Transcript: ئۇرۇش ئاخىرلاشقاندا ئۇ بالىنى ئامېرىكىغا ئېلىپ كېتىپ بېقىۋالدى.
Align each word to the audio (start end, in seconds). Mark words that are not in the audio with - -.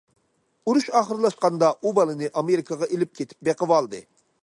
ئۇرۇش 0.69 0.87
ئاخىرلاشقاندا 0.99 1.71
ئۇ 1.81 1.93
بالىنى 1.99 2.31
ئامېرىكىغا 2.33 2.91
ئېلىپ 2.91 3.17
كېتىپ 3.21 3.51
بېقىۋالدى. 3.51 4.07